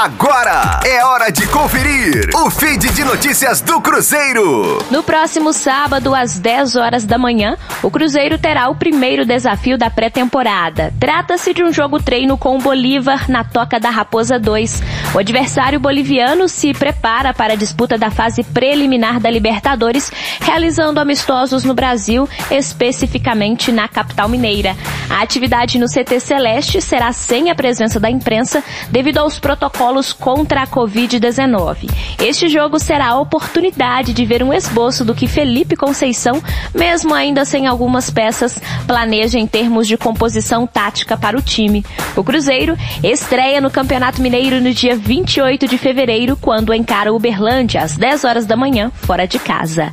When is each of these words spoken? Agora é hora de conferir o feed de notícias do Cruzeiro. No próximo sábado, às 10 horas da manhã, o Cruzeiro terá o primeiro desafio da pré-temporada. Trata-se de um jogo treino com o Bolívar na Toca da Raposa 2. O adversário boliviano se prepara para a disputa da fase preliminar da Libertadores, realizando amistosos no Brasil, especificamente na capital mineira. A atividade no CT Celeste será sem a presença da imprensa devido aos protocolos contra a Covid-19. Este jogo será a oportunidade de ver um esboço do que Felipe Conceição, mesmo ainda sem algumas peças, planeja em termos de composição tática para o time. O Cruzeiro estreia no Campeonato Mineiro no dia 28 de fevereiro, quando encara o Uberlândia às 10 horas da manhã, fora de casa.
Agora 0.00 0.78
é 0.86 1.04
hora 1.04 1.28
de 1.28 1.44
conferir 1.48 2.30
o 2.32 2.48
feed 2.48 2.88
de 2.92 3.02
notícias 3.02 3.60
do 3.60 3.80
Cruzeiro. 3.80 4.78
No 4.92 5.02
próximo 5.02 5.52
sábado, 5.52 6.14
às 6.14 6.38
10 6.38 6.76
horas 6.76 7.04
da 7.04 7.18
manhã, 7.18 7.56
o 7.82 7.90
Cruzeiro 7.90 8.38
terá 8.38 8.68
o 8.68 8.76
primeiro 8.76 9.26
desafio 9.26 9.76
da 9.76 9.90
pré-temporada. 9.90 10.94
Trata-se 11.00 11.52
de 11.52 11.64
um 11.64 11.72
jogo 11.72 12.00
treino 12.00 12.38
com 12.38 12.56
o 12.56 12.60
Bolívar 12.60 13.28
na 13.28 13.42
Toca 13.42 13.80
da 13.80 13.90
Raposa 13.90 14.38
2. 14.38 14.82
O 15.16 15.18
adversário 15.18 15.80
boliviano 15.80 16.48
se 16.48 16.72
prepara 16.72 17.34
para 17.34 17.54
a 17.54 17.56
disputa 17.56 17.98
da 17.98 18.08
fase 18.08 18.44
preliminar 18.44 19.18
da 19.18 19.28
Libertadores, 19.28 20.12
realizando 20.40 21.00
amistosos 21.00 21.64
no 21.64 21.74
Brasil, 21.74 22.28
especificamente 22.52 23.72
na 23.72 23.88
capital 23.88 24.28
mineira. 24.28 24.76
A 25.10 25.22
atividade 25.22 25.78
no 25.78 25.86
CT 25.86 26.20
Celeste 26.20 26.80
será 26.80 27.12
sem 27.12 27.50
a 27.50 27.54
presença 27.54 27.98
da 27.98 28.10
imprensa 28.10 28.62
devido 28.90 29.18
aos 29.18 29.38
protocolos 29.38 30.12
contra 30.12 30.62
a 30.62 30.66
Covid-19. 30.66 31.90
Este 32.20 32.48
jogo 32.48 32.78
será 32.78 33.08
a 33.08 33.20
oportunidade 33.20 34.12
de 34.12 34.24
ver 34.24 34.42
um 34.42 34.52
esboço 34.52 35.04
do 35.04 35.14
que 35.14 35.26
Felipe 35.26 35.76
Conceição, 35.76 36.42
mesmo 36.74 37.14
ainda 37.14 37.44
sem 37.44 37.66
algumas 37.66 38.10
peças, 38.10 38.60
planeja 38.86 39.38
em 39.38 39.46
termos 39.46 39.88
de 39.88 39.96
composição 39.96 40.66
tática 40.66 41.16
para 41.16 41.38
o 41.38 41.42
time. 41.42 41.84
O 42.14 42.22
Cruzeiro 42.22 42.76
estreia 43.02 43.60
no 43.60 43.70
Campeonato 43.70 44.20
Mineiro 44.20 44.60
no 44.60 44.72
dia 44.72 44.94
28 44.94 45.66
de 45.66 45.78
fevereiro, 45.78 46.36
quando 46.36 46.74
encara 46.74 47.12
o 47.12 47.16
Uberlândia 47.16 47.82
às 47.82 47.96
10 47.96 48.24
horas 48.24 48.46
da 48.46 48.56
manhã, 48.56 48.92
fora 49.02 49.26
de 49.26 49.38
casa. 49.38 49.92